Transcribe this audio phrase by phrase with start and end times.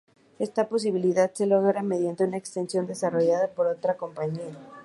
[0.39, 4.57] Esta posibilidad se logra mediante una extensión desarrollada por otra compañía.